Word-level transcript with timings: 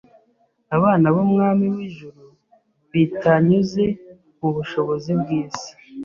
abana 0.75 1.07
b’Umwami 1.15 1.65
w’ijuru, 1.75 2.23
bitanyuze 2.91 3.83
mu 4.39 4.49
bushobozi 4.55 5.11
bw’isi, 5.19 5.69